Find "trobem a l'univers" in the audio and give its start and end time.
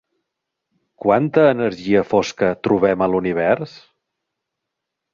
2.69-3.81